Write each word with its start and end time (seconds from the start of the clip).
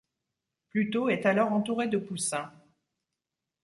Pluto 0.71 1.09
est 1.09 1.27
alors 1.27 1.53
entouré 1.53 1.87
de 1.87 1.99
poussins... 1.99 2.51